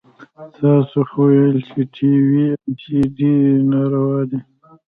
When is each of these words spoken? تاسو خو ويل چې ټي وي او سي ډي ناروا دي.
تاسو 0.57 0.99
خو 1.09 1.19
ويل 1.29 1.57
چې 1.69 1.79
ټي 1.95 2.11
وي 2.27 2.45
او 2.59 2.73
سي 2.81 2.99
ډي 3.17 3.35
ناروا 3.71 4.17
دي. 4.29 4.39